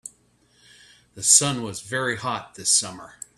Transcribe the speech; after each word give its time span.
The 1.13 1.21
sun 1.21 1.61
was 1.61 1.81
very 1.81 2.17
hot 2.17 2.55
this 2.55 2.73
summer. 2.73 3.17